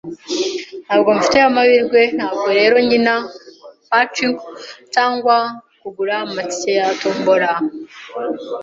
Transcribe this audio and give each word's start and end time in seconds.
Ntabwo 0.85 1.09
mfite 1.17 1.37
amahirwe, 1.49 2.01
ntabwo 2.17 2.47
rero 2.59 2.75
nkina 2.85 3.15
pachinko 3.89 4.45
cyangwa 4.93 5.35
kugura 5.81 6.13
amatike 6.25 6.71
ya 6.79 6.87
tombola. 6.99 7.51